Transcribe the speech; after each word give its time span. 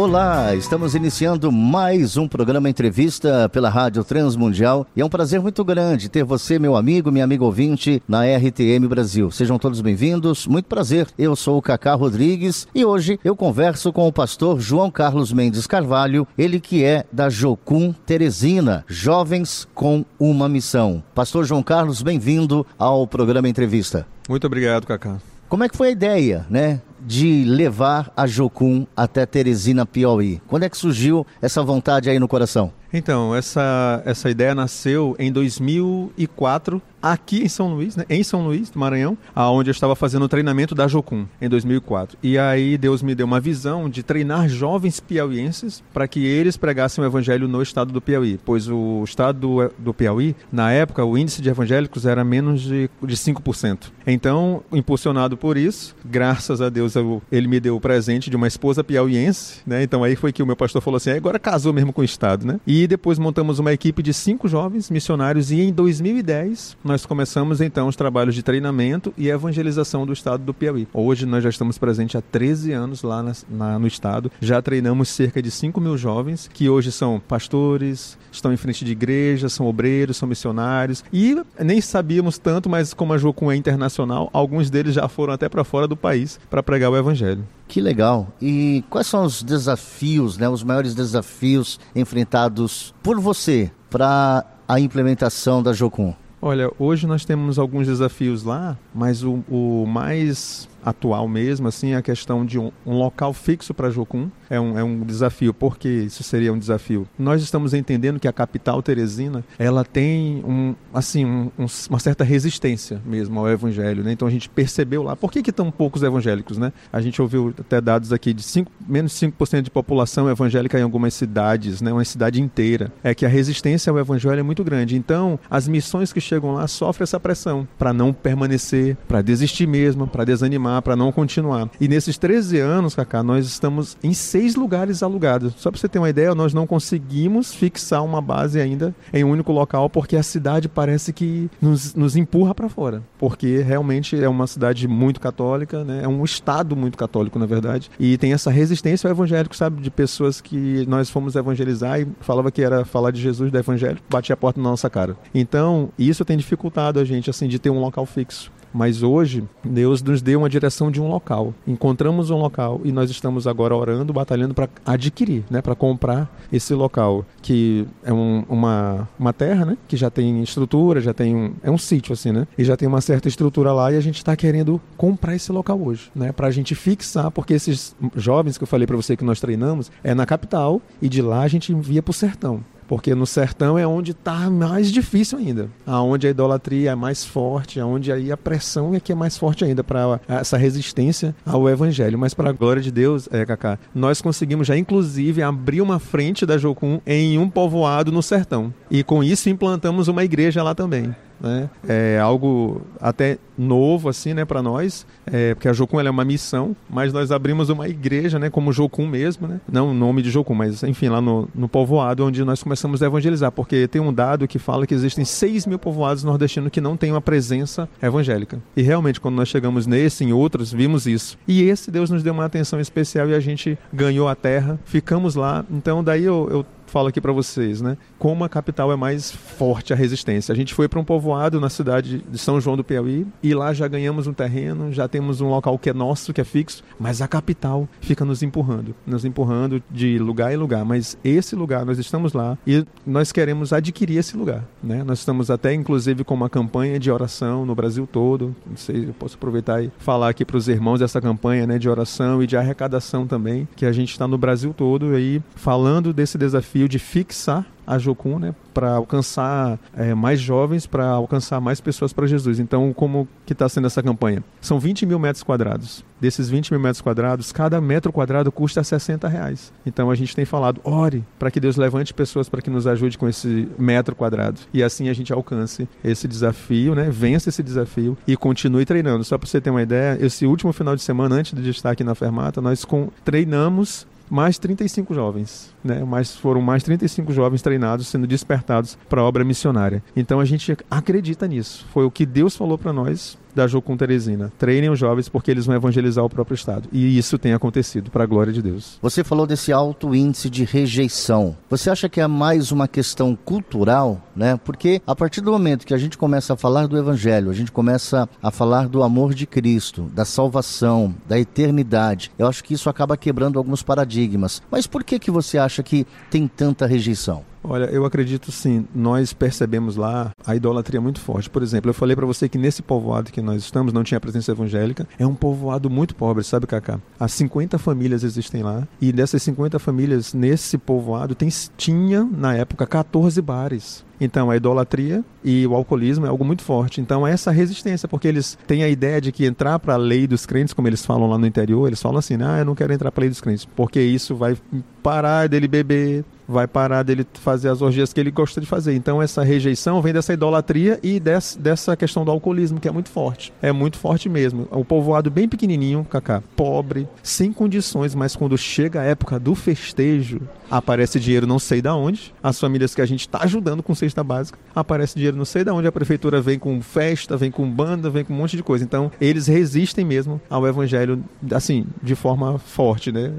Olá, 0.00 0.54
estamos 0.54 0.94
iniciando 0.94 1.52
mais 1.52 2.16
um 2.16 2.26
programa 2.26 2.70
entrevista 2.70 3.50
pela 3.50 3.68
Rádio 3.68 4.02
Transmundial 4.02 4.86
e 4.96 5.02
é 5.02 5.04
um 5.04 5.10
prazer 5.10 5.42
muito 5.42 5.62
grande 5.62 6.08
ter 6.08 6.24
você, 6.24 6.58
meu 6.58 6.74
amigo, 6.74 7.12
minha 7.12 7.22
amiga 7.22 7.44
ouvinte, 7.44 8.02
na 8.08 8.22
RTM 8.24 8.88
Brasil. 8.88 9.30
Sejam 9.30 9.58
todos 9.58 9.82
bem-vindos, 9.82 10.46
muito 10.46 10.64
prazer. 10.64 11.06
Eu 11.18 11.36
sou 11.36 11.58
o 11.58 11.62
Cacá 11.62 11.92
Rodrigues 11.92 12.66
e 12.74 12.82
hoje 12.82 13.20
eu 13.22 13.36
converso 13.36 13.92
com 13.92 14.08
o 14.08 14.12
pastor 14.12 14.58
João 14.58 14.90
Carlos 14.90 15.34
Mendes 15.34 15.66
Carvalho, 15.66 16.26
ele 16.38 16.60
que 16.60 16.82
é 16.82 17.04
da 17.12 17.28
Jocum 17.28 17.92
Teresina, 17.92 18.86
Jovens 18.88 19.68
com 19.74 20.02
uma 20.18 20.48
Missão. 20.48 21.04
Pastor 21.14 21.44
João 21.44 21.62
Carlos, 21.62 22.00
bem-vindo 22.00 22.66
ao 22.78 23.06
programa 23.06 23.50
entrevista. 23.50 24.06
Muito 24.30 24.46
obrigado, 24.46 24.86
Cacá. 24.86 25.18
Como 25.46 25.62
é 25.64 25.68
que 25.68 25.76
foi 25.76 25.88
a 25.88 25.90
ideia, 25.90 26.46
né, 26.48 26.80
de 27.00 27.44
levar 27.44 28.12
a 28.16 28.26
Jocum 28.26 28.86
até 28.96 29.24
Teresina, 29.26 29.86
Piauí? 29.86 30.40
Quando 30.46 30.64
é 30.64 30.68
que 30.68 30.76
surgiu 30.76 31.26
essa 31.40 31.62
vontade 31.62 32.10
aí 32.10 32.18
no 32.18 32.28
coração? 32.28 32.72
Então, 32.92 33.34
essa, 33.34 34.02
essa 34.04 34.28
ideia 34.28 34.54
nasceu 34.54 35.14
em 35.18 35.30
2004, 35.30 36.82
aqui 37.02 37.42
em 37.42 37.48
São 37.48 37.74
Luís, 37.74 37.96
né? 37.96 38.04
em 38.08 38.22
São 38.22 38.44
Luís 38.44 38.70
do 38.70 38.78
Maranhão, 38.78 39.16
aonde 39.34 39.70
eu 39.70 39.72
estava 39.72 39.94
fazendo 39.94 40.24
o 40.24 40.28
treinamento 40.28 40.74
da 40.74 40.86
Jocum, 40.86 41.26
em 41.40 41.48
2004. 41.48 42.18
E 42.22 42.38
aí 42.38 42.76
Deus 42.76 43.02
me 43.02 43.14
deu 43.14 43.26
uma 43.26 43.40
visão 43.40 43.88
de 43.88 44.02
treinar 44.02 44.48
jovens 44.48 45.00
piauienses 45.00 45.82
para 45.92 46.06
que 46.06 46.24
eles 46.24 46.56
pregassem 46.56 47.02
o 47.02 47.06
evangelho 47.06 47.48
no 47.48 47.62
estado 47.62 47.92
do 47.92 48.00
Piauí, 48.00 48.38
pois 48.44 48.68
o 48.68 49.02
estado 49.04 49.70
do, 49.78 49.94
Piauí, 49.94 50.34
na 50.52 50.72
época, 50.72 51.04
o 51.04 51.16
índice 51.16 51.42
de 51.42 51.48
evangélicos 51.48 52.06
era 52.06 52.24
menos 52.24 52.62
de, 52.62 52.90
de 53.02 53.16
5%. 53.16 53.90
Então, 54.06 54.62
impulsionado 54.72 55.36
por 55.36 55.56
isso, 55.56 55.94
graças 56.04 56.60
a 56.60 56.68
Deus, 56.68 56.94
eu, 56.94 57.22
ele 57.30 57.48
me 57.48 57.60
deu 57.60 57.76
o 57.76 57.80
presente 57.80 58.30
de 58.30 58.36
uma 58.36 58.46
esposa 58.46 58.82
piauiense, 58.82 59.60
né? 59.66 59.82
Então 59.82 60.02
aí 60.02 60.16
foi 60.16 60.32
que 60.32 60.42
o 60.42 60.46
meu 60.46 60.56
pastor 60.56 60.80
falou 60.80 60.96
assim, 60.96 61.10
agora 61.10 61.38
casou 61.38 61.72
mesmo 61.72 61.92
com 61.92 62.00
o 62.00 62.04
estado, 62.04 62.46
né? 62.46 62.60
E 62.66 62.86
depois 62.86 63.18
montamos 63.18 63.58
uma 63.58 63.72
equipe 63.72 64.02
de 64.02 64.12
cinco 64.12 64.48
jovens 64.48 64.90
missionários 64.90 65.50
e 65.50 65.60
em 65.60 65.72
2010 65.72 66.76
nós 66.90 67.06
começamos 67.06 67.60
então 67.60 67.86
os 67.86 67.94
trabalhos 67.94 68.34
de 68.34 68.42
treinamento 68.42 69.14
e 69.16 69.28
evangelização 69.28 70.04
do 70.04 70.12
estado 70.12 70.42
do 70.42 70.52
Piauí. 70.52 70.88
Hoje 70.92 71.24
nós 71.24 71.40
já 71.44 71.48
estamos 71.48 71.78
presentes 71.78 72.16
há 72.16 72.20
13 72.20 72.72
anos 72.72 73.04
lá 73.04 73.22
na, 73.22 73.32
na, 73.48 73.78
no 73.78 73.86
estado, 73.86 74.28
já 74.40 74.60
treinamos 74.60 75.08
cerca 75.08 75.40
de 75.40 75.52
5 75.52 75.80
mil 75.80 75.96
jovens 75.96 76.50
que 76.52 76.68
hoje 76.68 76.90
são 76.90 77.20
pastores, 77.20 78.18
estão 78.32 78.52
em 78.52 78.56
frente 78.56 78.84
de 78.84 78.90
igrejas, 78.90 79.52
são 79.52 79.66
obreiros, 79.66 80.16
são 80.16 80.28
missionários 80.28 81.04
e 81.12 81.40
nem 81.60 81.80
sabíamos 81.80 82.38
tanto, 82.38 82.68
mas 82.68 82.92
como 82.92 83.12
a 83.12 83.18
Jocum 83.18 83.52
é 83.52 83.54
internacional, 83.54 84.28
alguns 84.32 84.68
deles 84.68 84.92
já 84.92 85.06
foram 85.06 85.32
até 85.32 85.48
para 85.48 85.62
fora 85.62 85.86
do 85.86 85.96
país 85.96 86.40
para 86.50 86.60
pregar 86.60 86.90
o 86.90 86.96
evangelho. 86.96 87.46
Que 87.68 87.80
legal. 87.80 88.26
E 88.42 88.82
quais 88.90 89.06
são 89.06 89.24
os 89.24 89.44
desafios, 89.44 90.36
né, 90.36 90.48
os 90.48 90.64
maiores 90.64 90.92
desafios 90.92 91.78
enfrentados 91.94 92.92
por 93.00 93.20
você 93.20 93.70
para 93.88 94.44
a 94.66 94.80
implementação 94.80 95.62
da 95.62 95.72
Jocum? 95.72 96.14
Olha, 96.42 96.72
hoje 96.78 97.06
nós 97.06 97.24
temos 97.24 97.58
alguns 97.58 97.86
desafios 97.86 98.44
lá, 98.44 98.78
mas 98.94 99.22
o, 99.22 99.44
o 99.46 99.84
mais 99.86 100.66
atual 100.84 101.28
mesmo, 101.28 101.68
assim, 101.68 101.94
a 101.94 102.02
questão 102.02 102.44
de 102.44 102.58
um, 102.58 102.70
um 102.86 102.96
local 102.96 103.32
fixo 103.32 103.72
para 103.74 103.90
Jocum 103.90 104.30
é 104.48 104.60
um, 104.60 104.78
é 104.78 104.82
um 104.82 105.00
desafio. 105.00 105.54
Por 105.54 105.78
que 105.78 105.88
isso 105.88 106.22
seria 106.22 106.52
um 106.52 106.58
desafio? 106.58 107.06
Nós 107.18 107.42
estamos 107.42 107.72
entendendo 107.72 108.18
que 108.18 108.26
a 108.26 108.32
capital 108.32 108.82
Teresina, 108.82 109.44
ela 109.58 109.84
tem 109.84 110.42
um, 110.44 110.74
assim, 110.92 111.24
um, 111.24 111.50
uma 111.88 111.98
certa 111.98 112.24
resistência 112.24 113.00
mesmo 113.04 113.38
ao 113.38 113.48
evangelho, 113.48 114.02
né? 114.02 114.12
Então 114.12 114.26
a 114.26 114.30
gente 114.30 114.48
percebeu 114.48 115.02
lá, 115.02 115.14
por 115.14 115.30
que 115.30 115.42
que 115.42 115.52
tão 115.52 115.70
poucos 115.70 116.02
evangélicos, 116.02 116.58
né? 116.58 116.72
A 116.92 117.00
gente 117.00 117.22
ouviu 117.22 117.54
até 117.58 117.80
dados 117.80 118.12
aqui 118.12 118.32
de 118.32 118.42
cinco, 118.42 118.72
menos 118.86 119.12
de 119.12 119.26
5% 119.26 119.62
de 119.62 119.70
população 119.70 120.28
evangélica 120.28 120.78
em 120.78 120.82
algumas 120.82 121.14
cidades, 121.14 121.80
né? 121.80 121.92
Uma 121.92 122.04
cidade 122.04 122.40
inteira. 122.40 122.92
É 123.04 123.14
que 123.14 123.24
a 123.24 123.28
resistência 123.28 123.90
ao 123.90 123.98
evangelho 123.98 124.40
é 124.40 124.42
muito 124.42 124.64
grande. 124.64 124.96
Então, 124.96 125.38
as 125.48 125.68
missões 125.68 126.12
que 126.12 126.20
chegam 126.20 126.54
lá 126.54 126.66
sofrem 126.66 127.04
essa 127.04 127.20
pressão 127.20 127.68
para 127.78 127.92
não 127.92 128.12
permanecer, 128.12 128.96
para 129.06 129.22
desistir 129.22 129.66
mesmo, 129.66 130.06
para 130.06 130.24
desanimar 130.24 130.69
para 130.82 130.96
não 130.96 131.10
continuar. 131.10 131.68
E 131.80 131.88
nesses 131.88 132.18
13 132.18 132.58
anos, 132.58 132.94
Kaká, 132.94 133.22
nós 133.22 133.46
estamos 133.46 133.96
em 134.02 134.12
seis 134.12 134.54
lugares 134.54 135.02
alugados. 135.02 135.54
Só 135.56 135.70
para 135.70 135.80
você 135.80 135.88
ter 135.88 135.98
uma 135.98 136.10
ideia, 136.10 136.34
nós 136.34 136.52
não 136.52 136.66
conseguimos 136.66 137.54
fixar 137.54 138.04
uma 138.04 138.20
base 138.20 138.60
ainda 138.60 138.94
em 139.12 139.24
um 139.24 139.30
único 139.30 139.52
local 139.52 139.88
porque 139.88 140.16
a 140.16 140.22
cidade 140.22 140.68
parece 140.68 141.12
que 141.12 141.50
nos, 141.60 141.94
nos 141.94 142.16
empurra 142.16 142.54
para 142.54 142.68
fora. 142.68 143.02
Porque 143.18 143.58
realmente 143.58 144.20
é 144.22 144.28
uma 144.28 144.46
cidade 144.46 144.86
muito 144.86 145.20
católica, 145.20 145.84
né? 145.84 146.00
é 146.04 146.08
um 146.08 146.24
estado 146.24 146.76
muito 146.76 146.98
católico, 146.98 147.38
na 147.38 147.46
verdade. 147.46 147.90
E 147.98 148.18
tem 148.18 148.32
essa 148.32 148.50
resistência 148.50 149.08
ao 149.08 149.12
evangélico, 149.12 149.56
sabe? 149.56 149.80
De 149.80 149.90
pessoas 149.90 150.40
que 150.40 150.84
nós 150.86 151.10
fomos 151.10 151.36
evangelizar 151.36 152.00
e 152.00 152.06
falava 152.20 152.50
que 152.50 152.62
era 152.62 152.84
falar 152.84 153.10
de 153.10 153.20
Jesus, 153.20 153.50
do 153.50 153.58
evangelho, 153.58 153.98
batia 154.08 154.34
a 154.34 154.36
porta 154.36 154.60
na 154.60 154.68
nossa 154.68 154.90
cara. 154.90 155.16
Então, 155.34 155.90
isso 155.98 156.24
tem 156.24 156.36
dificultado 156.36 157.00
a 157.00 157.04
gente, 157.04 157.30
assim, 157.30 157.48
de 157.48 157.58
ter 157.58 157.70
um 157.70 157.80
local 157.80 158.04
fixo. 158.06 158.50
Mas 158.72 159.02
hoje, 159.02 159.42
Deus 159.64 160.02
nos 160.02 160.22
deu 160.22 160.38
uma 160.38 160.48
direção 160.48 160.59
de 160.90 161.00
um 161.00 161.08
local. 161.08 161.54
Encontramos 161.66 162.30
um 162.30 162.36
local 162.36 162.80
e 162.84 162.92
nós 162.92 163.10
estamos 163.10 163.46
agora 163.46 163.74
orando, 163.74 164.12
batalhando 164.12 164.54
para 164.54 164.68
adquirir, 164.84 165.44
né, 165.50 165.62
para 165.62 165.74
comprar 165.74 166.30
esse 166.52 166.74
local, 166.74 167.24
que 167.42 167.86
é 168.04 168.12
um, 168.12 168.44
uma, 168.48 169.08
uma 169.18 169.32
terra, 169.32 169.64
né, 169.64 169.76
que 169.88 169.96
já 169.96 170.10
tem 170.10 170.42
estrutura, 170.42 171.00
já 171.00 171.14
tem 171.14 171.34
um, 171.34 171.52
é 171.62 171.70
um 171.70 171.78
sítio 171.78 172.12
assim, 172.12 172.32
né, 172.32 172.46
e 172.56 172.64
já 172.64 172.76
tem 172.76 172.88
uma 172.88 173.00
certa 173.00 173.28
estrutura 173.28 173.72
lá 173.72 173.92
e 173.92 173.96
a 173.96 174.00
gente 174.00 174.16
está 174.16 174.36
querendo 174.36 174.80
comprar 174.96 175.34
esse 175.34 175.50
local 175.52 175.80
hoje, 175.80 176.10
né, 176.14 176.32
para 176.32 176.48
a 176.48 176.50
gente 176.50 176.74
fixar, 176.74 177.30
porque 177.30 177.54
esses 177.54 177.94
jovens 178.16 178.58
que 178.58 178.64
eu 178.64 178.68
falei 178.68 178.86
para 178.86 178.96
você 178.96 179.16
que 179.16 179.24
nós 179.24 179.40
treinamos 179.40 179.90
é 180.02 180.14
na 180.14 180.26
capital 180.26 180.80
e 181.00 181.08
de 181.08 181.22
lá 181.22 181.42
a 181.42 181.48
gente 181.48 181.72
envia 181.72 182.02
para 182.02 182.10
o 182.10 182.14
sertão 182.14 182.62
porque 182.90 183.14
no 183.14 183.24
sertão 183.24 183.78
é 183.78 183.86
onde 183.86 184.10
está 184.10 184.50
mais 184.50 184.90
difícil 184.90 185.38
ainda, 185.38 185.70
aonde 185.86 186.26
a 186.26 186.30
idolatria 186.30 186.90
é 186.90 186.94
mais 186.96 187.24
forte, 187.24 187.78
aonde 187.78 188.10
aí 188.10 188.32
a 188.32 188.36
pressão 188.36 188.96
é 188.96 188.98
que 188.98 189.12
é 189.12 189.14
mais 189.14 189.38
forte 189.38 189.64
ainda 189.64 189.84
para 189.84 190.18
essa 190.26 190.56
resistência 190.56 191.32
ao 191.46 191.68
evangelho. 191.68 192.18
Mas 192.18 192.34
para 192.34 192.50
a 192.50 192.52
glória 192.52 192.82
de 192.82 192.90
Deus, 192.90 193.28
é, 193.30 193.46
nós 193.94 194.20
conseguimos 194.20 194.66
já 194.66 194.76
inclusive 194.76 195.40
abrir 195.40 195.80
uma 195.80 196.00
frente 196.00 196.44
da 196.44 196.58
Jocum 196.58 197.00
em 197.06 197.38
um 197.38 197.48
povoado 197.48 198.10
no 198.10 198.24
sertão. 198.24 198.74
E 198.90 199.04
com 199.04 199.22
isso 199.22 199.48
implantamos 199.48 200.08
uma 200.08 200.24
igreja 200.24 200.60
lá 200.60 200.74
também 200.74 201.14
né? 201.40 201.70
É 201.88 202.18
algo 202.20 202.82
até 203.00 203.38
novo 203.56 204.08
assim, 204.08 204.32
né, 204.32 204.44
para 204.44 204.62
nós, 204.62 205.06
é, 205.26 205.54
porque 205.54 205.68
a 205.68 205.72
Jocum 205.72 206.00
é 206.00 206.10
uma 206.10 206.24
missão, 206.24 206.74
mas 206.88 207.12
nós 207.12 207.30
abrimos 207.30 207.68
uma 207.68 207.88
igreja, 207.88 208.38
né, 208.38 208.48
como 208.48 208.72
Jocum 208.72 209.06
mesmo, 209.06 209.46
né? 209.46 209.60
Não 209.70 209.90
o 209.90 209.94
nome 209.94 210.22
de 210.22 210.30
Jocum, 210.30 210.54
mas 210.54 210.82
enfim, 210.82 211.08
lá 211.08 211.20
no, 211.20 211.48
no 211.54 211.68
povoado 211.68 212.24
onde 212.24 212.42
nós 212.44 212.62
começamos 212.62 213.02
a 213.02 213.06
evangelizar, 213.06 213.52
porque 213.52 213.86
tem 213.86 214.00
um 214.00 214.12
dado 214.12 214.48
que 214.48 214.58
fala 214.58 214.86
que 214.86 214.94
existem 214.94 215.24
6 215.24 215.66
mil 215.66 215.78
povoados 215.78 216.24
nordestinos 216.24 216.70
que 216.70 216.80
não 216.80 216.96
têm 216.96 217.12
uma 217.12 217.20
presença 217.20 217.88
evangélica. 218.02 218.58
E 218.76 218.82
realmente, 218.82 219.20
quando 219.20 219.34
nós 219.34 219.48
chegamos 219.48 219.86
nesse, 219.86 220.24
em 220.24 220.32
outros, 220.32 220.72
vimos 220.72 221.06
isso. 221.06 221.38
E 221.46 221.62
esse 221.62 221.90
Deus 221.90 222.10
nos 222.10 222.22
deu 222.22 222.32
uma 222.32 222.44
atenção 222.44 222.80
especial 222.80 223.28
e 223.28 223.34
a 223.34 223.40
gente 223.40 223.78
ganhou 223.92 224.28
a 224.28 224.34
terra, 224.34 224.78
ficamos 224.84 225.34
lá. 225.34 225.64
Então, 225.70 226.02
daí 226.02 226.24
eu, 226.24 226.48
eu 226.50 226.66
falo 226.90 227.08
aqui 227.08 227.20
para 227.20 227.32
vocês, 227.32 227.80
né? 227.80 227.96
Como 228.18 228.44
a 228.44 228.48
capital 228.48 228.92
é 228.92 228.96
mais 228.96 229.30
forte 229.30 229.92
a 229.92 229.96
resistência. 229.96 230.52
A 230.52 230.56
gente 230.56 230.74
foi 230.74 230.88
para 230.88 230.98
um 230.98 231.04
povoado 231.04 231.60
na 231.60 231.70
cidade 231.70 232.18
de 232.28 232.38
São 232.38 232.60
João 232.60 232.76
do 232.76 232.84
Piauí 232.84 233.26
e 233.42 233.54
lá 233.54 233.72
já 233.72 233.86
ganhamos 233.86 234.26
um 234.26 234.32
terreno, 234.32 234.92
já 234.92 235.06
temos 235.06 235.40
um 235.40 235.48
local 235.48 235.78
que 235.78 235.88
é 235.88 235.92
nosso, 235.92 236.32
que 236.32 236.40
é 236.40 236.44
fixo, 236.44 236.82
mas 236.98 237.22
a 237.22 237.28
capital 237.28 237.88
fica 238.00 238.24
nos 238.24 238.42
empurrando, 238.42 238.94
nos 239.06 239.24
empurrando 239.24 239.82
de 239.90 240.18
lugar 240.18 240.52
em 240.52 240.56
lugar. 240.56 240.84
Mas 240.84 241.16
esse 241.22 241.54
lugar, 241.54 241.86
nós 241.86 241.98
estamos 241.98 242.32
lá 242.32 242.58
e 242.66 242.84
nós 243.06 243.30
queremos 243.30 243.72
adquirir 243.72 244.18
esse 244.18 244.36
lugar, 244.36 244.64
né? 244.82 245.04
Nós 245.04 245.20
estamos 245.20 245.50
até, 245.50 245.72
inclusive, 245.72 246.24
com 246.24 246.34
uma 246.34 246.50
campanha 246.50 246.98
de 246.98 247.10
oração 247.10 247.64
no 247.64 247.74
Brasil 247.74 248.08
todo. 248.10 248.54
Não 248.66 248.76
sei, 248.76 249.08
eu 249.08 249.14
posso 249.14 249.36
aproveitar 249.36 249.82
e 249.82 249.92
falar 249.98 250.28
aqui 250.28 250.44
para 250.44 250.56
os 250.56 250.68
irmãos 250.68 250.98
dessa 250.98 251.20
campanha, 251.20 251.66
né, 251.66 251.78
de 251.78 251.88
oração 251.88 252.42
e 252.42 252.46
de 252.46 252.56
arrecadação 252.56 253.26
também, 253.26 253.68
que 253.76 253.86
a 253.86 253.92
gente 253.92 254.10
está 254.10 254.26
no 254.26 254.36
Brasil 254.36 254.74
todo 254.76 255.14
aí 255.14 255.40
falando 255.54 256.12
desse 256.12 256.36
desafio 256.36 256.79
desafio 256.80 256.88
de 256.88 256.98
fixar 256.98 257.66
a 257.86 257.98
Jocum, 257.98 258.38
né, 258.38 258.54
para 258.72 258.92
alcançar 258.92 259.76
é, 259.96 260.14
mais 260.14 260.38
jovens, 260.38 260.86
para 260.86 261.08
alcançar 261.08 261.60
mais 261.60 261.80
pessoas 261.80 262.12
para 262.12 262.24
Jesus. 262.24 262.60
Então, 262.60 262.92
como 262.92 263.26
que 263.44 263.52
está 263.52 263.68
sendo 263.68 263.88
essa 263.88 264.00
campanha? 264.00 264.44
São 264.60 264.78
20 264.78 265.04
mil 265.06 265.18
metros 265.18 265.42
quadrados. 265.42 266.04
Desses 266.20 266.48
20 266.48 266.70
mil 266.70 266.78
metros 266.78 267.00
quadrados, 267.00 267.50
cada 267.50 267.80
metro 267.80 268.12
quadrado 268.12 268.52
custa 268.52 268.84
60 268.84 269.26
reais. 269.26 269.72
Então, 269.84 270.08
a 270.08 270.14
gente 270.14 270.36
tem 270.36 270.44
falado, 270.44 270.80
ore 270.84 271.24
para 271.36 271.50
que 271.50 271.58
Deus 271.58 271.76
levante 271.76 272.14
pessoas 272.14 272.48
para 272.48 272.62
que 272.62 272.70
nos 272.70 272.86
ajude 272.86 273.18
com 273.18 273.28
esse 273.28 273.68
metro 273.76 274.14
quadrado. 274.14 274.60
E 274.72 274.84
assim 274.84 275.08
a 275.08 275.12
gente 275.12 275.32
alcance 275.32 275.88
esse 276.04 276.28
desafio, 276.28 276.94
né, 276.94 277.08
vença 277.10 277.48
esse 277.48 277.62
desafio 277.62 278.16
e 278.24 278.36
continue 278.36 278.84
treinando. 278.84 279.24
Só 279.24 279.36
para 279.36 279.48
você 279.48 279.60
ter 279.60 279.70
uma 279.70 279.82
ideia, 279.82 280.16
esse 280.20 280.46
último 280.46 280.72
final 280.72 280.94
de 280.94 281.02
semana, 281.02 281.34
antes 281.34 281.60
de 281.60 281.70
estar 281.70 281.90
aqui 281.90 282.04
na 282.04 282.14
Fermata, 282.14 282.60
nós 282.60 282.84
com, 282.84 283.08
treinamos 283.24 284.06
mais 284.30 284.58
35 284.58 285.12
jovens, 285.12 285.74
né? 285.82 286.04
Mas 286.04 286.36
foram 286.36 286.62
mais 286.62 286.82
35 286.84 287.32
jovens 287.32 287.60
treinados 287.60 288.06
sendo 288.06 288.26
despertados 288.26 288.96
para 289.08 289.20
a 289.20 289.24
obra 289.24 289.44
missionária. 289.44 290.02
Então 290.14 290.38
a 290.38 290.44
gente 290.44 290.76
acredita 290.90 291.48
nisso. 291.48 291.84
Foi 291.92 292.04
o 292.04 292.10
que 292.10 292.24
Deus 292.24 292.56
falou 292.56 292.78
para 292.78 292.92
nós 292.92 293.36
da 293.54 293.66
Jocum 293.66 293.96
Teresina. 293.96 294.52
Treinem 294.58 294.90
os 294.90 294.98
jovens 294.98 295.28
porque 295.28 295.50
eles 295.50 295.66
vão 295.66 295.74
evangelizar 295.74 296.24
o 296.24 296.30
próprio 296.30 296.54
Estado. 296.54 296.88
E 296.92 297.16
isso 297.18 297.38
tem 297.38 297.52
acontecido, 297.52 298.10
para 298.10 298.24
a 298.24 298.26
glória 298.26 298.52
de 298.52 298.62
Deus. 298.62 298.98
Você 299.02 299.24
falou 299.24 299.46
desse 299.46 299.72
alto 299.72 300.14
índice 300.14 300.48
de 300.48 300.64
rejeição. 300.64 301.56
Você 301.68 301.90
acha 301.90 302.08
que 302.08 302.20
é 302.20 302.26
mais 302.26 302.72
uma 302.72 302.88
questão 302.88 303.36
cultural, 303.36 304.20
né? 304.34 304.58
Porque 304.64 305.00
a 305.06 305.14
partir 305.14 305.40
do 305.40 305.52
momento 305.52 305.86
que 305.86 305.94
a 305.94 305.98
gente 305.98 306.18
começa 306.18 306.54
a 306.54 306.56
falar 306.56 306.86
do 306.86 306.98
Evangelho, 306.98 307.50
a 307.50 307.54
gente 307.54 307.72
começa 307.72 308.28
a 308.42 308.50
falar 308.50 308.88
do 308.88 309.02
amor 309.02 309.34
de 309.34 309.46
Cristo, 309.46 310.10
da 310.14 310.24
salvação, 310.24 311.14
da 311.28 311.38
eternidade, 311.38 312.30
eu 312.38 312.46
acho 312.46 312.64
que 312.64 312.74
isso 312.74 312.88
acaba 312.88 313.16
quebrando 313.16 313.58
alguns 313.58 313.82
paradigmas. 313.82 314.62
Mas 314.70 314.86
por 314.86 315.04
que, 315.04 315.18
que 315.18 315.30
você 315.30 315.58
acha 315.58 315.82
que 315.82 316.06
tem 316.30 316.46
tanta 316.46 316.86
rejeição? 316.86 317.44
Olha, 317.62 317.84
eu 317.86 318.04
acredito 318.04 318.50
sim. 318.50 318.86
Nós 318.94 319.32
percebemos 319.32 319.96
lá 319.96 320.32
a 320.46 320.56
idolatria 320.56 321.00
muito 321.00 321.20
forte. 321.20 321.50
Por 321.50 321.62
exemplo, 321.62 321.90
eu 321.90 321.94
falei 321.94 322.16
para 322.16 322.26
você 322.26 322.48
que 322.48 322.58
nesse 322.58 322.82
povoado 322.82 323.30
que 323.30 323.42
nós 323.42 323.62
estamos 323.62 323.92
não 323.92 324.02
tinha 324.02 324.20
presença 324.20 324.52
evangélica. 324.52 325.06
É 325.18 325.26
um 325.26 325.34
povoado 325.34 325.90
muito 325.90 326.14
pobre, 326.14 326.42
sabe, 326.42 326.66
Cacá? 326.66 326.98
As 327.18 327.32
50 327.32 327.78
famílias 327.78 328.24
existem 328.24 328.62
lá. 328.62 328.88
E 329.00 329.12
dessas 329.12 329.42
50 329.42 329.78
famílias, 329.78 330.32
nesse 330.32 330.78
povoado, 330.78 331.34
tem, 331.34 331.48
tinha, 331.76 332.24
na 332.24 332.54
época, 332.54 332.86
14 332.86 333.40
bares. 333.42 334.04
Então, 334.20 334.50
a 334.50 334.56
idolatria 334.56 335.24
e 335.42 335.66
o 335.66 335.74
alcoolismo 335.74 336.26
é 336.26 336.28
algo 336.28 336.44
muito 336.44 336.62
forte. 336.62 337.00
Então, 337.00 337.26
essa 337.26 337.50
resistência, 337.50 338.08
porque 338.08 338.28
eles 338.28 338.58
têm 338.66 338.82
a 338.82 338.88
ideia 338.88 339.20
de 339.20 339.32
que 339.32 339.46
entrar 339.46 339.78
para 339.78 339.94
a 339.94 339.96
lei 339.96 340.26
dos 340.26 340.44
crentes, 340.44 340.74
como 340.74 340.88
eles 340.88 341.04
falam 341.04 341.28
lá 341.28 341.38
no 341.38 341.46
interior, 341.46 341.86
eles 341.86 342.02
falam 342.02 342.18
assim: 342.18 342.36
ah, 342.42 342.58
eu 342.58 342.64
não 342.64 342.74
quero 342.74 342.92
entrar 342.92 343.10
para 343.10 343.20
a 343.20 343.22
lei 343.22 343.30
dos 343.30 343.40
crentes, 343.40 343.64
porque 343.64 344.00
isso 344.00 344.34
vai 344.34 344.56
parar 345.02 345.48
dele 345.48 345.66
beber, 345.66 346.24
vai 346.50 346.66
parar 346.66 347.02
dele 347.02 347.26
fazer 347.34 347.68
as 347.68 347.80
orgias 347.80 348.12
que 348.12 348.20
ele 348.20 348.30
gosta 348.30 348.60
de 348.60 348.66
fazer. 348.66 348.94
Então 348.94 349.22
essa 349.22 349.42
rejeição 349.42 350.02
vem 350.02 350.12
dessa 350.12 350.32
idolatria 350.32 350.98
e 351.02 351.20
dessa, 351.20 351.58
dessa 351.58 351.96
questão 351.96 352.24
do 352.24 352.30
alcoolismo, 352.30 352.80
que 352.80 352.88
é 352.88 352.90
muito 352.90 353.08
forte. 353.08 353.52
É 353.62 353.70
muito 353.72 353.98
forte 353.98 354.28
mesmo. 354.28 354.66
O 354.70 354.84
povoado 354.84 355.30
bem 355.30 355.48
pequenininho, 355.48 356.04
Cacá, 356.04 356.42
pobre, 356.56 357.08
sem 357.22 357.52
condições, 357.52 358.14
mas 358.14 358.34
quando 358.34 358.58
chega 358.58 359.00
a 359.00 359.04
época 359.04 359.38
do 359.38 359.54
festejo, 359.54 360.40
aparece 360.70 361.20
dinheiro 361.20 361.46
não 361.46 361.58
sei 361.58 361.80
da 361.80 361.94
onde. 361.94 362.34
As 362.42 362.58
famílias 362.58 362.94
que 362.94 363.00
a 363.00 363.06
gente 363.06 363.20
está 363.20 363.44
ajudando 363.44 363.82
com 363.82 363.94
cesta 364.10 364.22
básica, 364.22 364.58
aparece 364.74 365.14
dinheiro 365.14 365.36
não 365.36 365.44
sei 365.44 365.64
da 365.64 365.72
onde. 365.72 365.88
A 365.88 365.92
prefeitura 365.92 366.40
vem 366.40 366.58
com 366.58 366.80
festa, 366.82 367.36
vem 367.36 367.50
com 367.50 367.68
banda, 367.70 368.10
vem 368.10 368.24
com 368.24 368.34
um 368.34 368.36
monte 368.36 368.56
de 368.56 368.62
coisa. 368.62 368.84
Então 368.84 369.10
eles 369.20 369.46
resistem 369.46 370.04
mesmo 370.04 370.40
ao 370.50 370.66
evangelho, 370.66 371.22
assim, 371.52 371.86
de 372.02 372.14
forma 372.14 372.58
forte, 372.58 373.10
né? 373.10 373.32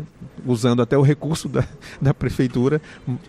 Usando 0.45 0.81
até 0.81 0.97
o 0.97 1.01
recurso 1.01 1.47
da, 1.47 1.63
da 2.01 2.13
prefeitura 2.13 2.81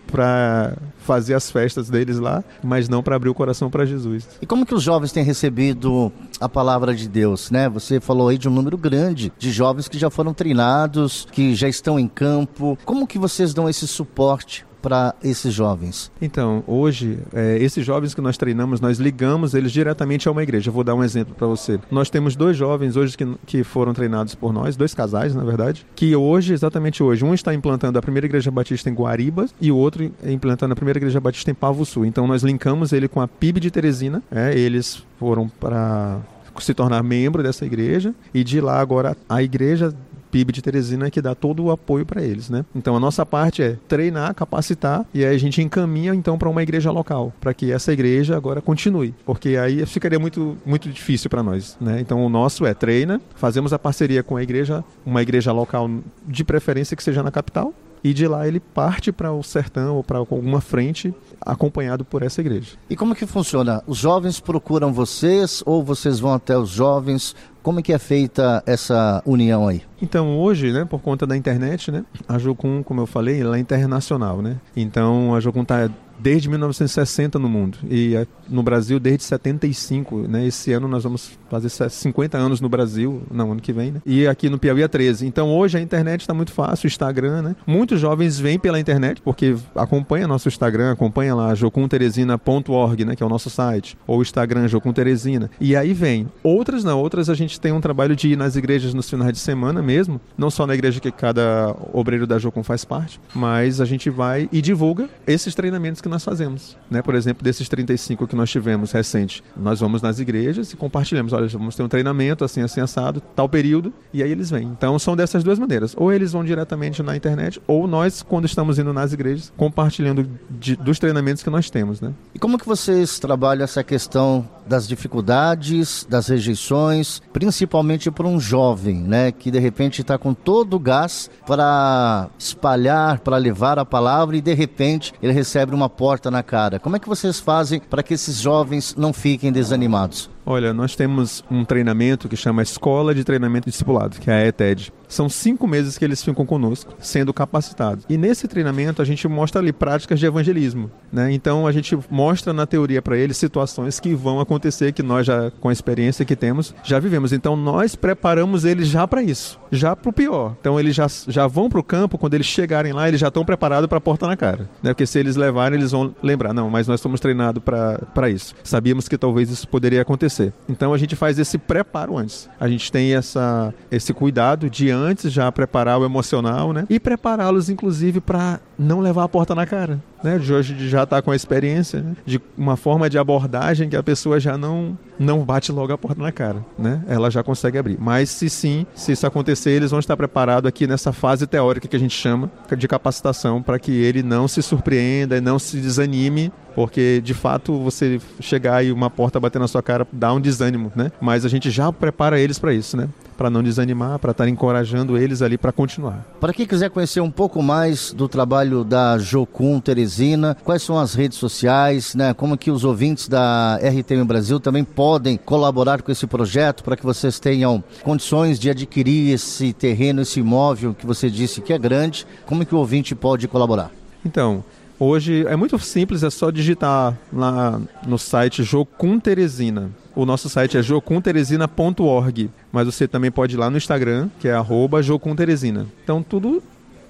para 0.07 0.75
fazer 0.99 1.33
as 1.35 1.51
festas 1.51 1.89
deles 1.89 2.17
lá, 2.17 2.43
mas 2.63 2.89
não 2.89 3.03
para 3.03 3.15
abrir 3.15 3.29
o 3.29 3.33
coração 3.33 3.69
para 3.69 3.85
Jesus. 3.85 4.27
E 4.41 4.45
como 4.45 4.65
que 4.65 4.73
os 4.73 4.81
jovens 4.81 5.11
têm 5.11 5.23
recebido 5.23 6.11
a 6.39 6.49
palavra 6.49 6.95
de 6.95 7.07
Deus, 7.07 7.51
né? 7.51 7.69
Você 7.69 7.99
falou 7.99 8.29
aí 8.29 8.37
de 8.37 8.47
um 8.47 8.51
número 8.51 8.77
grande 8.77 9.31
de 9.37 9.51
jovens 9.51 9.87
que 9.87 9.99
já 9.99 10.09
foram 10.09 10.33
treinados, 10.33 11.27
que 11.31 11.53
já 11.53 11.67
estão 11.67 11.99
em 11.99 12.07
campo. 12.07 12.77
Como 12.85 13.05
que 13.05 13.19
vocês 13.19 13.53
dão 13.53 13.69
esse 13.69 13.87
suporte 13.87 14.65
para 14.83 15.15
esses 15.23 15.53
jovens? 15.53 16.11
Então, 16.21 16.61
hoje, 16.67 17.17
é, 17.33 17.57
esses 17.57 17.85
jovens 17.85 18.13
que 18.13 18.19
nós 18.19 18.37
treinamos, 18.37 18.81
nós 18.81 18.99
ligamos 18.99 19.53
eles 19.53 19.71
diretamente 19.71 20.27
a 20.27 20.31
uma 20.31 20.43
igreja. 20.43 20.69
Eu 20.69 20.73
vou 20.73 20.83
dar 20.83 20.93
um 20.93 21.03
exemplo 21.03 21.33
para 21.33 21.47
você. 21.47 21.79
Nós 21.89 22.09
temos 22.09 22.35
dois 22.35 22.57
jovens 22.57 22.97
hoje 22.97 23.17
que, 23.17 23.25
que 23.45 23.63
foram 23.63 23.93
treinados 23.93 24.35
por 24.35 24.51
nós, 24.51 24.75
dois 24.75 24.93
casais, 24.93 25.33
na 25.33 25.43
verdade, 25.43 25.85
que 25.95 26.13
hoje, 26.13 26.53
exatamente 26.53 27.01
hoje, 27.01 27.23
um 27.23 27.33
está 27.33 27.53
implantando 27.53 27.97
a 27.97 28.01
primeira 28.01 28.27
igreja 28.27 28.51
batista 28.51 28.89
em 28.89 28.93
Guariba 28.93 29.45
e 29.61 29.71
o 29.71 29.77
outro 29.77 30.11
implantando 30.25 30.73
a 30.73 30.75
primeira 30.75 30.99
igreja 30.99 31.21
batista 31.21 31.49
em 31.49 31.55
Pavo 31.55 31.85
Sul. 31.85 32.05
Então, 32.05 32.27
nós 32.27 32.43
linkamos 32.43 32.91
ele 32.91 33.07
com 33.07 33.21
a 33.21 33.27
PIB 33.27 33.61
de 33.61 33.71
Teresina. 33.71 34.21
É, 34.29 34.53
eles 34.53 35.01
foram 35.17 35.47
para 35.47 36.19
se 36.61 36.73
tornar 36.73 37.01
membro 37.01 37.41
dessa 37.41 37.65
igreja 37.65 38.13
e 38.33 38.43
de 38.43 38.61
lá 38.61 38.79
agora 38.79 39.17
a 39.27 39.41
igreja 39.41 39.93
PIB 40.33 40.51
de 40.51 40.63
Teresina 40.63 41.11
que 41.11 41.21
dá 41.21 41.35
todo 41.35 41.63
o 41.63 41.69
apoio 41.69 42.03
para 42.07 42.23
eles, 42.23 42.49
né? 42.49 42.65
Então 42.73 42.95
a 42.95 42.99
nossa 42.99 43.23
parte 43.23 43.61
é 43.61 43.77
treinar, 43.87 44.33
capacitar 44.33 45.05
e 45.13 45.23
aí 45.23 45.35
a 45.35 45.37
gente 45.37 45.61
encaminha 45.61 46.15
então 46.15 46.39
para 46.39 46.49
uma 46.49 46.63
igreja 46.63 46.89
local, 46.89 47.31
para 47.39 47.53
que 47.53 47.71
essa 47.71 47.93
igreja 47.93 48.35
agora 48.35 48.59
continue, 48.59 49.13
porque 49.23 49.49
aí 49.49 49.85
ficaria 49.85 50.17
muito 50.17 50.57
muito 50.65 50.89
difícil 50.89 51.29
para 51.29 51.43
nós, 51.43 51.77
né? 51.79 51.99
Então 52.01 52.25
o 52.25 52.29
nosso 52.29 52.65
é 52.65 52.73
treina, 52.73 53.21
fazemos 53.35 53.71
a 53.73 53.77
parceria 53.77 54.23
com 54.23 54.35
a 54.35 54.41
igreja, 54.41 54.83
uma 55.05 55.21
igreja 55.21 55.51
local 55.51 55.87
de 56.27 56.43
preferência 56.43 56.97
que 56.97 57.03
seja 57.03 57.21
na 57.21 57.29
capital, 57.29 57.71
e 58.03 58.13
de 58.13 58.27
lá 58.27 58.47
ele 58.47 58.59
parte 58.59 59.11
para 59.11 59.31
o 59.31 59.41
sertão 59.41 59.95
ou 59.95 60.03
para 60.03 60.17
alguma 60.17 60.59
frente 60.59 61.13
acompanhado 61.39 62.03
por 62.03 62.21
essa 62.21 62.41
igreja. 62.41 62.71
E 62.89 62.95
como 62.95 63.15
que 63.15 63.25
funciona? 63.25 63.81
Os 63.87 63.97
jovens 63.97 64.39
procuram 64.39 64.91
vocês 64.91 65.63
ou 65.65 65.83
vocês 65.83 66.19
vão 66.19 66.33
até 66.33 66.57
os 66.57 66.69
jovens? 66.69 67.35
Como 67.63 67.79
é 67.79 67.81
que 67.81 67.93
é 67.93 67.97
feita 67.97 68.61
essa 68.65 69.23
união 69.25 69.65
aí? 69.69 69.81
Então, 70.01 70.37
hoje, 70.37 70.73
né, 70.73 70.83
por 70.83 70.99
conta 70.99 71.25
da 71.25 71.37
internet, 71.37 71.89
né, 71.91 72.03
a 72.27 72.37
Jocum, 72.37 72.83
como 72.83 72.99
eu 72.99 73.07
falei, 73.07 73.39
ela 73.39 73.55
é 73.55 73.59
internacional, 73.59 74.41
né? 74.41 74.57
Então, 74.75 75.33
a 75.33 75.39
Jocum 75.39 75.61
está 75.61 75.89
desde 76.23 76.49
1960 76.49 77.37
no 77.37 77.49
mundo 77.49 77.77
e 77.89 78.15
é, 78.15 78.25
no 78.49 78.63
Brasil 78.63 78.97
desde 78.97 79.25
75, 79.25 80.19
né? 80.27 80.47
Esse 80.47 80.71
ano 80.71 80.87
nós 80.87 81.03
vamos 81.03 81.37
fazer 81.49 81.69
50 81.69 82.37
anos 82.37 82.61
no 82.61 82.69
Brasil, 82.69 83.21
não, 83.29 83.51
ano 83.51 83.61
que 83.61 83.73
vem, 83.73 83.91
né? 83.91 84.01
E 84.05 84.25
aqui 84.25 84.49
no 84.49 84.57
Piauí 84.57 84.81
é 84.81 84.87
13. 84.87 85.27
Então 85.27 85.53
hoje 85.53 85.77
a 85.77 85.81
internet 85.81 86.21
está 86.21 86.33
muito 86.33 86.53
fácil, 86.53 86.87
o 86.87 86.87
Instagram, 86.87 87.41
né? 87.41 87.55
Muitos 87.67 87.99
jovens 87.99 88.39
vêm 88.39 88.57
pela 88.57 88.79
internet 88.79 89.21
porque 89.21 89.55
acompanha 89.75 90.25
nosso 90.27 90.47
Instagram, 90.47 90.93
acompanha 90.93 91.35
lá 91.35 91.53
jocumteresina.org, 91.53 93.05
né, 93.05 93.15
que 93.15 93.23
é 93.23 93.25
o 93.25 93.29
nosso 93.29 93.49
site, 93.49 93.97
ou 94.07 94.21
Instagram 94.21 94.67
Jocum 94.69 94.93
Teresina. 94.93 95.51
E 95.59 95.75
aí 95.75 95.93
vem. 95.93 96.29
Outras 96.41 96.83
não, 96.85 96.99
outras 96.99 97.29
a 97.29 97.33
gente 97.33 97.59
tem 97.59 97.73
um 97.73 97.81
trabalho 97.81 98.15
de 98.15 98.29
ir 98.29 98.37
nas 98.37 98.55
igrejas 98.55 98.93
nos 98.93 99.09
finais 99.09 99.33
de 99.33 99.39
semana 99.39 99.81
mesmo, 99.81 100.21
não 100.37 100.49
só 100.49 100.65
na 100.65 100.73
igreja 100.73 101.01
que 101.01 101.11
cada 101.11 101.75
obreiro 101.91 102.25
da 102.25 102.39
Jocum 102.39 102.63
faz 102.63 102.85
parte, 102.85 103.19
mas 103.35 103.81
a 103.81 103.85
gente 103.85 104.09
vai 104.09 104.47
e 104.51 104.61
divulga 104.61 105.09
esses 105.27 105.53
treinamentos 105.53 106.01
que 106.01 106.12
nós 106.13 106.23
fazemos. 106.23 106.77
Né? 106.89 107.01
Por 107.01 107.15
exemplo, 107.15 107.43
desses 107.43 107.67
35 107.67 108.27
que 108.27 108.35
nós 108.35 108.49
tivemos 108.49 108.91
recente, 108.91 109.43
nós 109.57 109.79
vamos 109.79 110.01
nas 110.01 110.19
igrejas 110.19 110.71
e 110.71 110.77
compartilhamos. 110.77 111.33
Olha, 111.33 111.47
vamos 111.47 111.75
ter 111.75 111.83
um 111.83 111.87
treinamento 111.87 112.45
assim, 112.45 112.61
assim, 112.61 112.79
assado, 112.79 113.21
tal 113.35 113.49
período, 113.49 113.91
e 114.13 114.21
aí 114.21 114.31
eles 114.31 114.49
vêm. 114.49 114.67
Então 114.67 114.97
são 114.99 115.15
dessas 115.15 115.43
duas 115.43 115.57
maneiras. 115.57 115.95
Ou 115.97 116.13
eles 116.13 116.31
vão 116.31 116.43
diretamente 116.43 117.01
na 117.01 117.15
internet, 117.15 117.61
ou 117.67 117.87
nós, 117.87 118.21
quando 118.21 118.45
estamos 118.45 118.77
indo 118.77 118.93
nas 118.93 119.11
igrejas, 119.11 119.51
compartilhando 119.57 120.29
de, 120.49 120.75
dos 120.75 120.99
treinamentos 120.99 121.41
que 121.43 121.49
nós 121.49 121.69
temos. 121.69 121.99
Né? 121.99 122.13
E 122.33 122.39
como 122.39 122.57
que 122.57 122.65
vocês 122.65 123.19
trabalham 123.19 123.63
essa 123.63 123.83
questão 123.83 124.47
das 124.67 124.87
dificuldades, 124.87 126.05
das 126.09 126.27
rejeições, 126.27 127.21
principalmente 127.31 128.09
para 128.11 128.27
um 128.27 128.39
jovem, 128.39 128.95
né, 128.95 129.31
que 129.31 129.51
de 129.51 129.59
repente 129.59 130.01
está 130.01 130.17
com 130.17 130.33
todo 130.33 130.75
o 130.75 130.79
gás 130.79 131.29
para 131.45 132.29
espalhar, 132.37 133.19
para 133.19 133.37
levar 133.37 133.79
a 133.79 133.85
palavra 133.85 134.37
e 134.37 134.41
de 134.41 134.53
repente 134.53 135.13
ele 135.21 135.33
recebe 135.33 135.73
uma 135.73 135.89
porta 135.89 136.29
na 136.31 136.43
cara. 136.43 136.79
Como 136.79 136.95
é 136.95 136.99
que 136.99 137.09
vocês 137.09 137.39
fazem 137.39 137.79
para 137.79 138.03
que 138.03 138.13
esses 138.13 138.37
jovens 138.37 138.95
não 138.97 139.13
fiquem 139.13 139.51
desanimados? 139.51 140.32
Olha, 140.45 140.73
nós 140.73 140.95
temos 140.95 141.43
um 141.49 141.63
treinamento 141.63 142.27
que 142.27 142.35
chama 142.35 142.61
Escola 142.61 143.15
de 143.15 143.23
Treinamento 143.23 143.69
Discipulado, 143.69 144.19
que 144.19 144.29
é 144.29 144.33
a 144.33 144.47
ETED. 144.47 144.91
São 145.07 145.29
cinco 145.29 145.67
meses 145.67 145.97
que 145.97 146.03
eles 146.03 146.23
ficam 146.23 146.45
conosco, 146.45 146.93
sendo 146.99 147.33
capacitados. 147.33 148.03
E 148.09 148.17
nesse 148.17 148.47
treinamento 148.47 149.01
a 149.01 149.05
gente 149.05 149.27
mostra 149.27 149.61
ali 149.61 149.71
práticas 149.71 150.19
de 150.19 150.25
evangelismo. 150.25 150.91
Né? 151.11 151.31
Então 151.31 151.65
a 151.65 151.71
gente 151.71 151.97
mostra 152.09 152.51
na 152.51 152.65
teoria 152.65 153.01
para 153.01 153.15
eles 153.15 153.37
situações 153.37 153.99
que 153.99 154.13
vão 154.15 154.39
acontecer, 154.39 154.91
que 154.91 155.03
nós 155.03 155.25
já, 155.25 155.51
com 155.61 155.69
a 155.69 155.73
experiência 155.73 156.25
que 156.25 156.35
temos, 156.35 156.75
já 156.83 156.99
vivemos. 156.99 157.31
Então 157.31 157.55
nós 157.55 157.95
preparamos 157.95 158.65
eles 158.65 158.87
já 158.87 159.07
para 159.07 159.23
isso, 159.23 159.59
já 159.73 159.95
para 159.95 160.09
o 160.09 160.13
pior. 160.13 160.55
Então 160.59 160.79
eles 160.79 160.95
já, 160.95 161.07
já 161.27 161.47
vão 161.47 161.69
para 161.69 161.79
o 161.79 161.83
campo, 161.83 162.17
quando 162.17 162.33
eles 162.33 162.47
chegarem 162.47 162.93
lá, 162.93 163.07
eles 163.07 163.19
já 163.19 163.27
estão 163.27 163.43
preparados 163.43 163.87
para 163.87 163.97
a 163.97 164.01
porta 164.01 164.27
na 164.27 164.37
cara. 164.37 164.69
Né? 164.81 164.91
Porque 164.91 165.05
se 165.05 165.19
eles 165.19 165.35
levarem, 165.35 165.77
eles 165.77 165.91
vão 165.91 166.15
lembrar: 166.21 166.53
não, 166.53 166.69
mas 166.69 166.87
nós 166.87 166.99
estamos 166.99 167.19
treinados 167.19 167.61
para 167.63 168.29
isso. 168.29 168.55
Sabíamos 168.63 169.07
que 169.07 169.17
talvez 169.17 169.49
isso 169.49 169.67
poderia 169.67 170.01
acontecer. 170.01 170.53
Então 170.69 170.93
a 170.93 170.97
gente 170.97 171.15
faz 171.15 171.39
esse 171.39 171.57
preparo 171.57 172.17
antes. 172.17 172.49
A 172.59 172.67
gente 172.67 172.91
tem 172.91 173.15
essa, 173.15 173.73
esse 173.91 174.13
cuidado 174.13 174.69
de 174.69 174.89
antes 174.89 175.31
já 175.31 175.51
preparar 175.51 175.99
o 175.99 176.05
emocional, 176.05 176.73
né? 176.73 176.85
E 176.89 176.99
prepará-los, 176.99 177.69
inclusive, 177.69 178.21
para 178.21 178.59
não 178.77 178.99
levar 178.99 179.23
a 179.23 179.29
porta 179.29 179.53
na 179.53 179.65
cara, 179.65 180.01
né? 180.23 180.35
Hoje 180.37 180.89
já 180.89 181.03
está 181.03 181.21
com 181.21 181.31
a 181.31 181.35
experiência, 181.35 182.01
né? 182.01 182.15
de 182.25 182.41
uma 182.57 182.75
forma 182.75 183.09
de 183.09 183.17
abordagem 183.17 183.89
que 183.89 183.95
a 183.95 184.03
pessoa 184.03 184.39
já 184.39 184.57
não 184.57 184.97
não 185.19 185.43
bate 185.43 185.71
logo 185.71 185.93
a 185.93 185.97
porta 185.97 186.21
na 186.21 186.31
cara, 186.31 186.65
né? 186.77 187.03
Ela 187.07 187.29
já 187.29 187.43
consegue 187.43 187.77
abrir. 187.77 187.97
Mas 187.99 188.29
se 188.29 188.49
sim, 188.49 188.85
se 188.95 189.11
isso 189.11 189.27
acontecer, 189.27 189.71
eles 189.71 189.91
vão 189.91 189.99
estar 189.99 190.17
preparados 190.17 190.67
aqui 190.67 190.87
nessa 190.87 191.13
fase 191.13 191.45
teórica 191.45 191.87
que 191.87 191.95
a 191.95 191.99
gente 191.99 192.15
chama 192.15 192.51
de 192.75 192.87
capacitação 192.87 193.61
para 193.61 193.77
que 193.77 193.91
ele 193.91 194.23
não 194.23 194.47
se 194.47 194.61
surpreenda 194.61 195.37
e 195.37 195.41
não 195.41 195.59
se 195.59 195.77
desanime 195.77 196.51
porque 196.75 197.21
de 197.23 197.33
fato 197.33 197.77
você 197.79 198.19
chegar 198.39 198.83
e 198.83 198.91
uma 198.91 199.09
porta 199.09 199.39
bater 199.39 199.59
na 199.59 199.67
sua 199.67 199.81
cara 199.81 200.07
dá 200.11 200.33
um 200.33 200.41
desânimo, 200.41 200.91
né? 200.95 201.11
Mas 201.21 201.45
a 201.45 201.49
gente 201.49 201.69
já 201.69 201.91
prepara 201.91 202.39
eles 202.39 202.59
para 202.59 202.73
isso, 202.73 202.97
né? 202.97 203.07
Para 203.33 203.49
não 203.49 203.63
desanimar, 203.63 204.19
para 204.19 204.31
estar 204.31 204.47
encorajando 204.47 205.17
eles 205.17 205.41
ali 205.41 205.57
para 205.57 205.71
continuar. 205.71 206.25
Para 206.39 206.53
quem 206.53 206.65
quiser 206.65 206.89
conhecer 206.89 207.21
um 207.21 207.31
pouco 207.31 207.61
mais 207.61 208.13
do 208.13 208.27
trabalho 208.27 208.83
da 208.83 209.17
Jocum 209.17 209.79
Teresina, 209.79 210.55
quais 210.63 210.83
são 210.83 210.97
as 210.97 211.13
redes 211.13 211.37
sociais, 211.37 212.15
né? 212.15 212.33
Como 212.33 212.57
que 212.57 212.71
os 212.71 212.83
ouvintes 212.83 213.27
da 213.27 213.79
RTM 213.81 214.23
Brasil 214.25 214.59
também 214.59 214.83
podem 214.83 215.37
colaborar 215.37 216.01
com 216.01 216.11
esse 216.11 216.27
projeto 216.27 216.83
para 216.83 216.95
que 216.95 217.03
vocês 217.03 217.39
tenham 217.39 217.83
condições 218.03 218.59
de 218.59 218.69
adquirir 218.69 219.33
esse 219.33 219.73
terreno, 219.73 220.21
esse 220.21 220.39
imóvel 220.39 220.93
que 220.93 221.05
você 221.05 221.29
disse 221.29 221.61
que 221.61 221.73
é 221.73 221.77
grande. 221.77 222.25
Como 222.45 222.65
que 222.65 222.75
o 222.75 222.77
ouvinte 222.77 223.15
pode 223.15 223.47
colaborar? 223.47 223.91
Então, 224.25 224.63
Hoje 224.99 225.45
é 225.47 225.55
muito 225.55 225.77
simples, 225.79 226.23
é 226.23 226.29
só 226.29 226.49
digitar 226.49 227.17
lá 227.33 227.81
no 228.07 228.17
site 228.17 228.63
Jocum 228.63 229.19
Teresina. 229.19 229.89
O 230.15 230.25
nosso 230.25 230.47
site 230.47 230.77
é 230.77 230.83
jocumteresina.org, 230.83 232.49
mas 232.71 232.85
você 232.85 233.07
também 233.07 233.31
pode 233.31 233.55
ir 233.55 233.57
lá 233.57 233.69
no 233.69 233.77
Instagram, 233.77 234.29
que 234.39 234.47
é 234.47 234.53
arroba 234.53 235.01
jocumteresina. 235.01 235.87
Então 236.03 236.21
tudo 236.21 236.61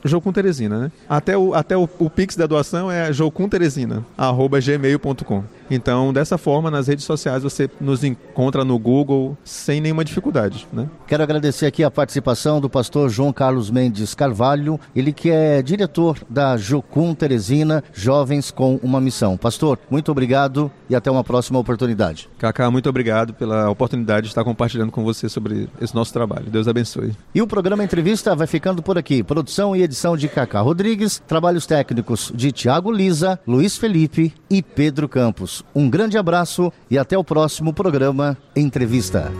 Jocum 0.05 0.33
Teresina, 0.33 0.79
né? 0.79 0.91
Até 1.07 1.37
o, 1.37 1.53
até 1.53 1.77
o, 1.77 1.87
o 1.97 2.09
Pix 2.09 2.35
da 2.35 2.45
doação 2.45 2.91
é 2.91 3.13
jocumteresina.gmail.com. 3.13 5.43
Então, 5.69 6.13
dessa 6.13 6.37
forma, 6.37 6.69
nas 6.69 6.87
redes 6.87 7.05
sociais 7.05 7.43
você 7.43 7.69
nos 7.79 8.03
encontra 8.03 8.63
no 8.63 8.77
Google 8.77 9.37
sem 9.43 9.81
nenhuma 9.81 10.03
dificuldade. 10.03 10.67
Né? 10.71 10.89
Quero 11.07 11.23
agradecer 11.23 11.65
aqui 11.65 11.83
a 11.83 11.91
participação 11.91 12.59
do 12.59 12.69
pastor 12.69 13.09
João 13.09 13.33
Carlos 13.33 13.69
Mendes 13.69 14.13
Carvalho, 14.13 14.79
ele 14.95 15.11
que 15.11 15.29
é 15.29 15.61
diretor 15.61 16.19
da 16.29 16.57
Jocum 16.57 17.13
Teresina, 17.13 17.83
Jovens 17.93 18.51
com 18.51 18.79
uma 18.83 18.99
Missão. 19.01 19.37
Pastor, 19.37 19.79
muito 19.89 20.11
obrigado 20.11 20.71
e 20.89 20.95
até 20.95 21.09
uma 21.09 21.23
próxima 21.23 21.59
oportunidade. 21.59 22.29
Cacá, 22.37 22.69
muito 22.69 22.89
obrigado 22.89 23.33
pela 23.33 23.69
oportunidade 23.69 24.23
de 24.23 24.27
estar 24.29 24.43
compartilhando 24.43 24.91
com 24.91 25.03
você 25.03 25.29
sobre 25.29 25.69
esse 25.81 25.95
nosso 25.95 26.13
trabalho. 26.13 26.49
Deus 26.49 26.67
abençoe. 26.67 27.11
E 27.33 27.41
o 27.41 27.47
programa 27.47 27.83
Entrevista 27.83 28.35
vai 28.35 28.47
ficando 28.47 28.81
por 28.81 28.97
aqui. 28.97 29.23
Produção 29.23 29.75
e 29.75 29.81
edição 29.81 30.17
de 30.17 30.27
Cacá 30.27 30.61
Rodrigues, 30.61 31.21
trabalhos 31.27 31.65
técnicos 31.65 32.31
de 32.33 32.51
Tiago 32.51 32.91
Lisa, 32.91 33.39
Luiz 33.47 33.77
Felipe 33.77 34.33
e 34.49 34.61
Pedro 34.61 35.07
Campos. 35.07 35.62
Um 35.75 35.89
grande 35.89 36.17
abraço 36.17 36.71
e 36.89 36.97
até 36.97 37.17
o 37.17 37.23
próximo 37.23 37.73
programa 37.73 38.37
Entrevista. 38.55 39.31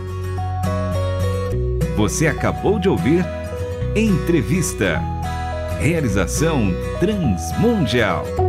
Você 1.96 2.26
acabou 2.26 2.78
de 2.78 2.88
ouvir 2.88 3.24
Entrevista. 3.94 5.00
Realização 5.78 6.72
Transmundial. 6.98 8.43